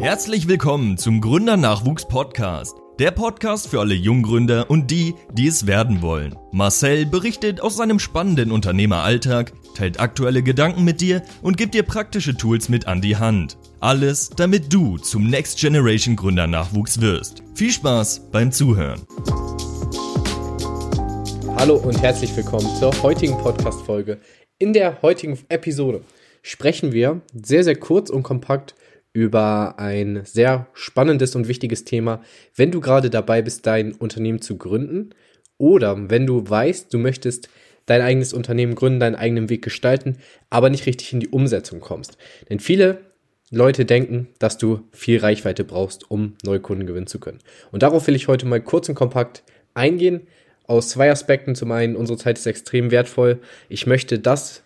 [0.00, 2.74] Herzlich willkommen zum Gründernachwuchs Podcast.
[2.98, 6.38] Der Podcast für alle Junggründer und die, die es werden wollen.
[6.52, 12.34] Marcel berichtet aus seinem spannenden Unternehmeralltag, teilt aktuelle Gedanken mit dir und gibt dir praktische
[12.34, 13.58] Tools mit an die Hand.
[13.80, 17.42] Alles, damit du zum Next Generation Gründernachwuchs wirst.
[17.54, 19.02] Viel Spaß beim Zuhören.
[21.56, 24.18] Hallo und herzlich willkommen zur heutigen Podcast-Folge.
[24.58, 26.00] In der heutigen Episode
[26.40, 28.74] sprechen wir sehr, sehr kurz und kompakt
[29.12, 32.22] über ein sehr spannendes und wichtiges Thema,
[32.54, 35.10] wenn du gerade dabei bist, dein Unternehmen zu gründen
[35.58, 37.48] oder wenn du weißt, du möchtest
[37.86, 40.16] dein eigenes Unternehmen gründen, deinen eigenen Weg gestalten,
[40.48, 42.18] aber nicht richtig in die Umsetzung kommst.
[42.48, 42.98] Denn viele
[43.50, 47.40] Leute denken, dass du viel Reichweite brauchst, um Neukunden gewinnen zu können.
[47.72, 49.42] Und darauf will ich heute mal kurz und kompakt
[49.74, 50.22] eingehen.
[50.68, 51.56] Aus zwei Aspekten.
[51.56, 53.40] Zum einen, unsere Zeit ist extrem wertvoll.
[53.68, 54.62] Ich möchte das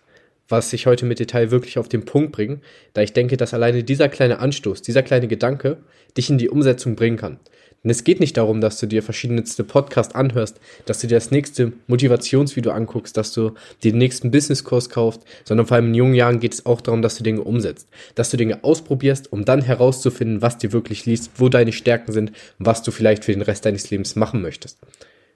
[0.49, 2.61] was ich heute mit Detail wirklich auf den Punkt bringe,
[2.93, 5.79] da ich denke, dass alleine dieser kleine Anstoß, dieser kleine Gedanke
[6.17, 7.39] dich in die Umsetzung bringen kann.
[7.85, 11.31] Denn es geht nicht darum, dass du dir verschiedenste Podcasts anhörst, dass du dir das
[11.31, 13.51] nächste Motivationsvideo anguckst, dass du
[13.83, 17.03] dir den nächsten Businesskurs kaufst, sondern vor allem in jungen Jahren geht es auch darum,
[17.03, 21.33] dass du Dinge umsetzt, dass du Dinge ausprobierst, um dann herauszufinden, was dir wirklich liest,
[21.37, 24.79] wo deine Stärken sind und was du vielleicht für den Rest deines Lebens machen möchtest.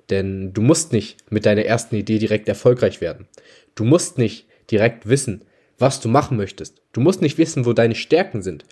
[0.09, 3.28] Denn du musst nicht mit deiner ersten Idee direkt erfolgreich werden.
[3.75, 5.43] Du musst nicht direkt wissen,
[5.79, 6.83] was du machen möchtest.
[6.93, 8.65] Du musst nicht wissen, wo deine Stärken sind,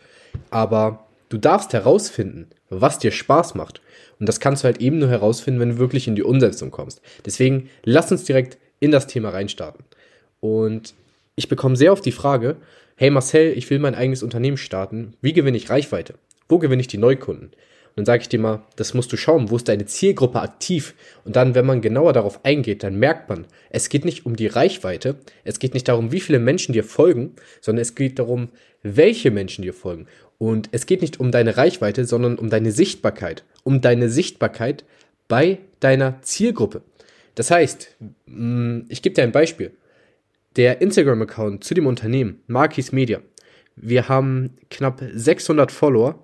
[0.50, 3.80] aber du darfst herausfinden, was dir Spaß macht.
[4.18, 7.00] Und das kannst du halt eben nur herausfinden, wenn du wirklich in die Umsetzung kommst.
[7.24, 9.84] Deswegen lass uns direkt in das Thema reinstarten.
[10.40, 10.94] Und
[11.34, 12.56] ich bekomme sehr oft die Frage,
[12.96, 15.14] hey Marcel, ich will mein eigenes Unternehmen starten.
[15.20, 16.14] Wie gewinne ich Reichweite?
[16.48, 17.50] Wo gewinne ich die Neukunden?
[17.96, 20.94] Dann sage ich dir mal, das musst du schauen, wo ist deine Zielgruppe aktiv?
[21.24, 24.46] Und dann, wenn man genauer darauf eingeht, dann merkt man, es geht nicht um die
[24.46, 28.50] Reichweite, es geht nicht darum, wie viele Menschen dir folgen, sondern es geht darum,
[28.82, 30.06] welche Menschen dir folgen.
[30.36, 34.84] Und es geht nicht um deine Reichweite, sondern um deine Sichtbarkeit, um deine Sichtbarkeit
[35.26, 36.82] bei deiner Zielgruppe.
[37.34, 37.96] Das heißt,
[38.26, 39.72] mm, ich gebe dir ein Beispiel.
[40.56, 43.22] Der Instagram-Account zu dem Unternehmen, Marquis Media.
[43.74, 46.22] Wir haben knapp 600 Follower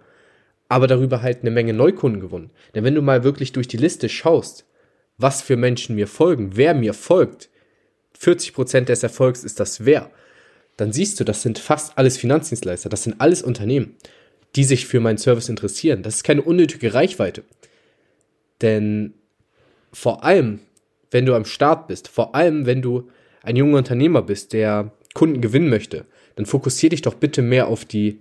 [0.73, 2.51] aber darüber halt eine Menge Neukunden gewonnen.
[2.75, 4.65] Denn wenn du mal wirklich durch die Liste schaust,
[5.19, 7.51] was für Menschen mir folgen, wer mir folgt,
[8.19, 10.11] 40% des Erfolgs ist das wer,
[10.79, 13.97] dann siehst du, das sind fast alles Finanzdienstleister, das sind alles Unternehmen,
[14.57, 16.03] die sich für meinen Service interessieren.
[16.03, 17.45] Das ist keine unnötige Reichweite.
[18.63, 19.13] Denn
[19.93, 20.61] vor allem,
[21.11, 23.11] wenn du am Start bist, vor allem, wenn du
[23.43, 26.07] ein junger Unternehmer bist, der Kunden gewinnen möchte,
[26.37, 28.21] dann fokussier dich doch bitte mehr auf die,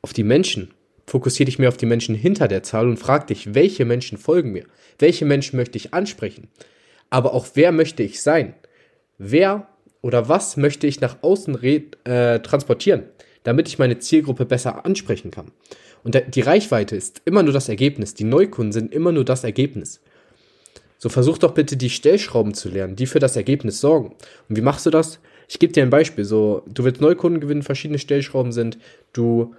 [0.00, 0.72] auf die Menschen
[1.10, 4.52] Fokussiere dich mehr auf die Menschen hinter der Zahl und frag dich, welche Menschen folgen
[4.52, 4.62] mir?
[5.00, 6.46] Welche Menschen möchte ich ansprechen?
[7.10, 8.54] Aber auch wer möchte ich sein?
[9.18, 9.66] Wer
[10.02, 13.06] oder was möchte ich nach außen äh, transportieren,
[13.42, 15.50] damit ich meine Zielgruppe besser ansprechen kann?
[16.04, 18.14] Und die Reichweite ist immer nur das Ergebnis.
[18.14, 20.00] Die Neukunden sind immer nur das Ergebnis.
[20.96, 24.14] So versuch doch bitte die Stellschrauben zu lernen, die für das Ergebnis sorgen.
[24.48, 25.18] Und wie machst du das?
[25.48, 26.24] Ich gebe dir ein Beispiel.
[26.24, 28.78] So, du willst Neukunden gewinnen, verschiedene Stellschrauben sind,
[29.12, 29.56] du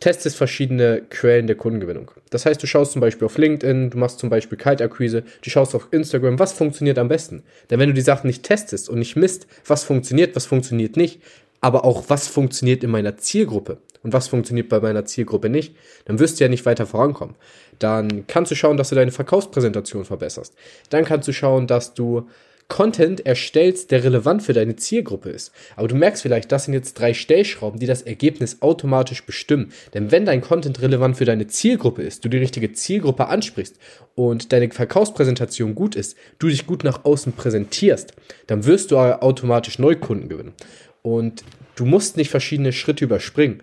[0.00, 2.10] testest verschiedene Quellen der Kundengewinnung.
[2.30, 5.74] Das heißt, du schaust zum Beispiel auf LinkedIn, du machst zum Beispiel Kaltakquise, du schaust
[5.74, 7.42] auf Instagram, was funktioniert am besten.
[7.70, 11.20] Denn wenn du die Sachen nicht testest und nicht misst, was funktioniert, was funktioniert nicht,
[11.60, 15.74] aber auch was funktioniert in meiner Zielgruppe und was funktioniert bei meiner Zielgruppe nicht,
[16.04, 17.36] dann wirst du ja nicht weiter vorankommen.
[17.78, 20.54] Dann kannst du schauen, dass du deine Verkaufspräsentation verbesserst.
[20.90, 22.28] Dann kannst du schauen, dass du
[22.68, 25.52] Content erstellst, der relevant für deine Zielgruppe ist.
[25.76, 29.72] Aber du merkst vielleicht, das sind jetzt drei Stellschrauben, die das Ergebnis automatisch bestimmen.
[29.92, 33.76] Denn wenn dein Content relevant für deine Zielgruppe ist, du die richtige Zielgruppe ansprichst
[34.14, 38.14] und deine Verkaufspräsentation gut ist, du dich gut nach außen präsentierst,
[38.46, 40.54] dann wirst du automatisch Neukunden gewinnen.
[41.02, 41.44] Und
[41.76, 43.62] du musst nicht verschiedene Schritte überspringen.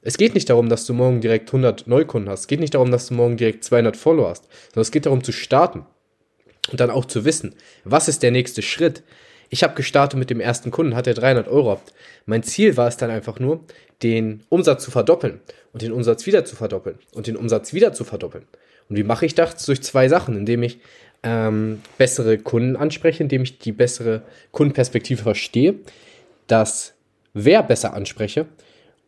[0.00, 2.40] Es geht nicht darum, dass du morgen direkt 100 Neukunden hast.
[2.40, 5.22] Es geht nicht darum, dass du morgen direkt 200 Follower hast, sondern es geht darum
[5.22, 5.84] zu starten.
[6.70, 9.02] Und dann auch zu wissen, was ist der nächste Schritt?
[9.50, 11.80] Ich habe gestartet mit dem ersten Kunden, hat er 300 Euro.
[12.26, 13.64] Mein Ziel war es dann einfach nur,
[14.02, 15.40] den Umsatz zu verdoppeln
[15.72, 18.44] und den Umsatz wieder zu verdoppeln und den Umsatz wieder zu verdoppeln.
[18.88, 19.64] Und wie mache ich das?
[19.64, 20.78] Durch zwei Sachen, indem ich
[21.22, 24.22] ähm, bessere Kunden anspreche, indem ich die bessere
[24.52, 25.74] Kundenperspektive verstehe,
[26.46, 26.94] das
[27.34, 28.46] Wer besser anspreche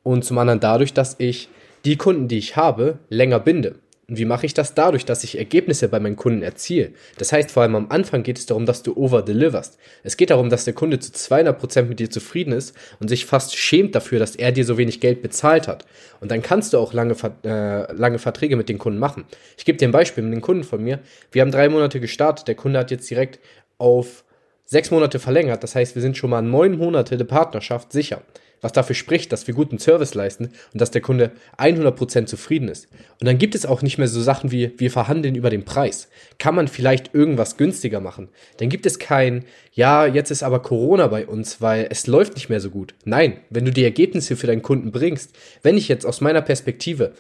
[0.03, 1.49] und zum anderen dadurch, dass ich
[1.85, 3.77] die Kunden, die ich habe, länger binde.
[4.11, 4.75] Und wie mache ich das?
[4.75, 6.91] Dadurch, dass ich Ergebnisse bei meinen Kunden erziele.
[7.17, 9.79] Das heißt, vor allem am Anfang geht es darum, dass du over-deliverst.
[10.03, 13.57] Es geht darum, dass der Kunde zu 200% mit dir zufrieden ist und sich fast
[13.57, 15.87] schämt dafür, dass er dir so wenig Geld bezahlt hat.
[16.21, 17.15] Und dann kannst du auch lange,
[17.45, 19.27] äh, lange Verträge mit den Kunden machen.
[19.57, 20.99] Ich gebe dir ein Beispiel mit den Kunden von mir.
[21.31, 22.49] Wir haben drei Monate gestartet.
[22.49, 23.39] Der Kunde hat jetzt direkt
[23.79, 24.25] auf
[24.71, 25.63] sechs Monate verlängert.
[25.65, 28.23] Das heißt, wir sind schon mal neun Monate der Partnerschaft sicher.
[28.63, 32.89] was dafür spricht, dass wir guten Service leisten und dass der Kunde 100% zufrieden ist.
[33.19, 36.09] Und dann gibt es auch nicht mehr so Sachen wie, wir verhandeln über den Preis.
[36.39, 38.29] Kann man vielleicht irgendwas günstiger machen?
[38.59, 42.51] Dann gibt es kein, ja, jetzt ist aber Corona bei uns, weil es läuft nicht
[42.51, 42.93] mehr so gut.
[43.07, 47.15] Nein, wenn du die Ergebnisse für deinen Kunden bringst, wenn ich jetzt aus meiner Perspektive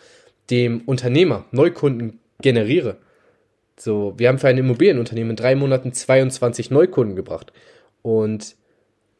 [0.50, 2.98] dem Unternehmer Neukunden generiere,
[3.80, 7.52] so, wir haben für ein Immobilienunternehmen in drei Monaten 22 Neukunden gebracht.
[8.02, 8.56] Und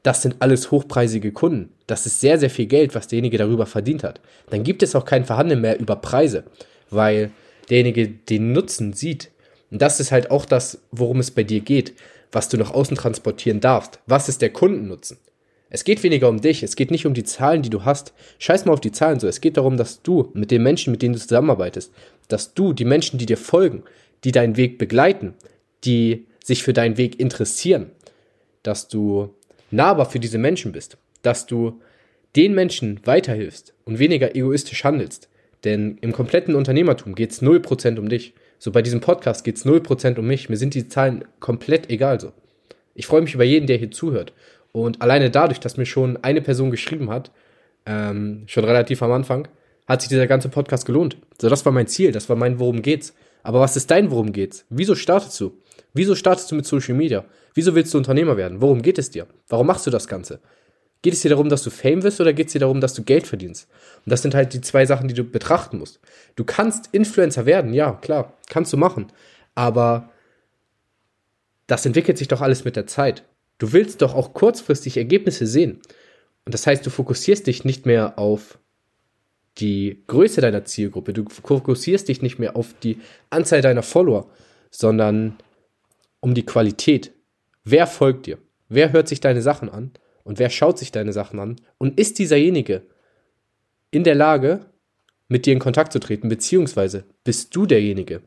[0.03, 1.71] das sind alles hochpreisige Kunden.
[1.87, 4.21] Das ist sehr, sehr viel Geld, was derjenige darüber verdient hat.
[4.51, 6.45] Dann gibt es auch kein Verhandeln mehr über Preise,
[6.91, 7.31] weil
[7.69, 9.31] derjenige den Nutzen sieht.
[9.71, 11.95] Und das ist halt auch das, worum es bei dir geht,
[12.33, 13.99] was du nach außen transportieren darfst.
[14.07, 15.19] Was ist der Kundennutzen?
[15.69, 18.13] Es geht weniger um dich, es geht nicht um die Zahlen, die du hast.
[18.39, 19.29] Scheiß mal auf die Zahlen so.
[19.29, 21.93] Es geht darum, dass du mit den Menschen, mit denen du zusammenarbeitest,
[22.27, 23.85] dass du die Menschen, die dir folgen,
[24.25, 25.35] die deinen Weg begleiten,
[25.85, 27.91] die sich für deinen Weg interessieren,
[28.63, 29.35] dass du
[29.71, 31.81] nahbar für diese Menschen bist, dass du
[32.37, 35.29] den Menschen weiterhilfst und weniger egoistisch handelst.
[35.65, 38.35] Denn im kompletten Unternehmertum geht es 0% um dich.
[38.59, 40.49] So bei diesem Podcast geht es 0% um mich.
[40.49, 42.33] Mir sind die Zahlen komplett egal so.
[42.95, 44.33] Ich freue mich über jeden, der hier zuhört.
[44.73, 47.31] Und alleine dadurch, dass mir schon eine Person geschrieben hat,
[47.87, 49.49] ähm, schon relativ am Anfang,
[49.89, 51.17] hat sich dieser ganze Podcast gelohnt.
[51.41, 53.15] So, das war mein Ziel, das war mein Worum geht's.
[53.43, 54.65] Aber was ist dein Worum geht's?
[54.69, 55.59] Wieso startest du?
[55.93, 57.25] Wieso startest du mit Social Media?
[57.55, 58.61] Wieso willst du Unternehmer werden?
[58.61, 59.27] Worum geht es dir?
[59.49, 60.41] Warum machst du das Ganze?
[61.03, 63.03] Geht es dir darum, dass du Fame wirst oder geht es dir darum, dass du
[63.03, 63.69] Geld verdienst?
[64.05, 66.01] Und das sind halt die zwei Sachen, die du betrachten musst.
[66.37, 69.07] Du kannst Influencer werden, ja, klar, kannst du machen.
[69.55, 70.11] Aber
[71.67, 73.25] das entwickelt sich doch alles mit der Zeit.
[73.59, 75.81] Du willst doch auch kurzfristig Ergebnisse sehen.
[76.45, 78.59] Und das heißt, du fokussierst dich nicht mehr auf
[79.61, 81.13] die Größe deiner Zielgruppe.
[81.13, 82.99] Du fokussierst dich nicht mehr auf die
[83.31, 84.31] Anzahl deiner Follower,
[84.71, 85.37] sondern
[86.21, 87.13] um die Qualität.
[87.65, 88.39] Wer folgt dir?
[88.69, 89.93] Wer hört sich deine Sachen an?
[90.25, 91.57] Und wer schaut sich deine Sachen an?
[91.79, 92.83] Und ist dieserjenige
[93.91, 94.67] in der Lage,
[95.29, 96.29] mit dir in Kontakt zu treten?
[96.29, 98.23] Beziehungsweise bist du derjenige,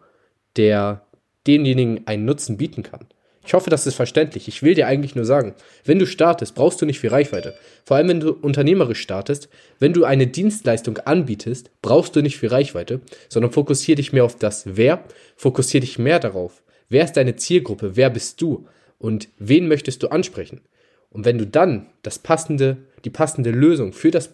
[0.56, 1.06] der
[1.48, 3.08] denjenigen einen Nutzen bieten kann?
[3.46, 4.48] Ich hoffe, das ist verständlich.
[4.48, 5.54] Ich will dir eigentlich nur sagen,
[5.84, 7.56] wenn du startest, brauchst du nicht viel Reichweite.
[7.84, 9.50] Vor allem, wenn du unternehmerisch startest,
[9.80, 14.38] wenn du eine Dienstleistung anbietest, brauchst du nicht viel Reichweite, sondern fokussiere dich mehr auf
[14.38, 15.04] das Wer,
[15.36, 16.64] fokussiere dich mehr darauf.
[16.88, 17.96] Wer ist deine Zielgruppe?
[17.96, 18.68] Wer bist du?
[18.98, 20.62] Und wen möchtest du ansprechen?
[21.10, 24.34] Und wenn du dann das passende, die passende Lösung für das,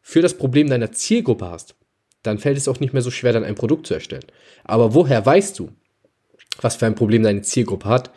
[0.00, 1.74] für das Problem deiner Zielgruppe hast,
[2.22, 4.24] dann fällt es auch nicht mehr so schwer, dann ein Produkt zu erstellen.
[4.64, 5.70] Aber woher weißt du,
[6.60, 8.10] was für ein Problem deine Zielgruppe hat.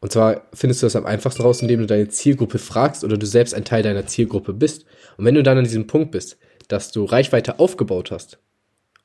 [0.00, 3.26] Und zwar findest du das am einfachsten raus, indem du deine Zielgruppe fragst oder du
[3.26, 4.84] selbst ein Teil deiner Zielgruppe bist.
[5.16, 6.36] Und wenn du dann an diesem Punkt bist,
[6.68, 8.38] dass du Reichweite aufgebaut hast,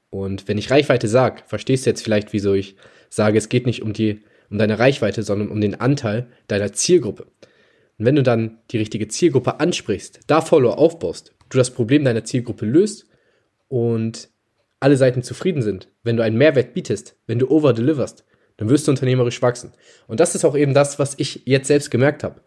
[0.09, 2.75] und wenn ich Reichweite sage, verstehst du jetzt vielleicht, wieso ich
[3.09, 7.27] sage, es geht nicht um die, um deine Reichweite, sondern um den Anteil deiner Zielgruppe.
[7.97, 12.23] Und wenn du dann die richtige Zielgruppe ansprichst, da Follower aufbaust, du das Problem deiner
[12.23, 13.07] Zielgruppe löst
[13.67, 14.29] und
[14.79, 18.23] alle Seiten zufrieden sind, wenn du einen Mehrwert bietest, wenn du overdeliverst,
[18.59, 19.71] dann wirst du unternehmerisch wachsen.
[20.07, 22.41] Und das ist auch eben das, was ich jetzt selbst gemerkt habe.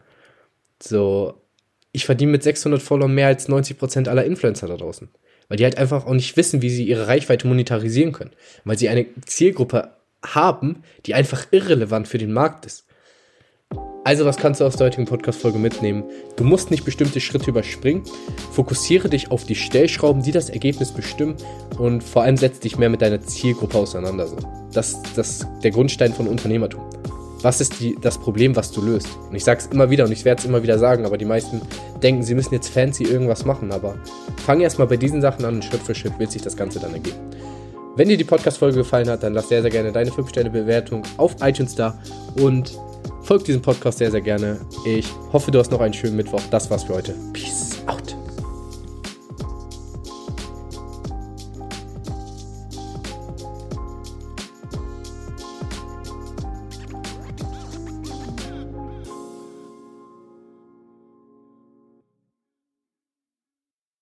[0.80, 1.40] So,
[1.90, 5.08] ich verdiene mit 600 Followern mehr als 90% aller Influencer da draußen.
[5.48, 8.32] Weil die halt einfach auch nicht wissen, wie sie ihre Reichweite monetarisieren können.
[8.64, 9.92] Weil sie eine Zielgruppe
[10.24, 12.84] haben, die einfach irrelevant für den Markt ist.
[14.04, 16.04] Also, was kannst du aus der heutigen Podcast-Folge mitnehmen?
[16.36, 18.04] Du musst nicht bestimmte Schritte überspringen.
[18.50, 21.36] Fokussiere dich auf die Stellschrauben, die das Ergebnis bestimmen
[21.78, 24.26] und vor allem setz dich mehr mit deiner Zielgruppe auseinander.
[24.72, 26.82] Das, das der Grundstein von Unternehmertum.
[27.42, 29.08] Was ist die, das Problem, was du löst?
[29.28, 31.24] Und ich sage es immer wieder und ich werde es immer wieder sagen, aber die
[31.24, 31.60] meisten
[32.02, 33.72] denken, sie müssen jetzt fancy irgendwas machen.
[33.72, 33.96] Aber
[34.46, 36.92] fang erstmal bei diesen Sachen an und Schritt für Schritt wird sich das Ganze dann
[36.92, 37.16] ergeben.
[37.96, 41.74] Wenn dir die Podcast-Folge gefallen hat, dann lass sehr, sehr gerne deine 5-Sterne-Bewertung auf iTunes
[41.74, 41.98] da
[42.40, 42.72] und
[43.22, 44.60] Folgt diesem Podcast sehr, sehr gerne.
[44.84, 46.42] Ich hoffe, du hast noch einen schönen Mittwoch.
[46.50, 47.14] Das war's für heute.
[47.32, 48.01] Peace out.